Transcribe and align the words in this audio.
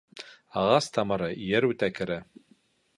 Ағас 0.61 0.89
тамыры 0.95 1.29
ер 1.53 1.71
үтә 1.71 1.93
керә 2.01 2.21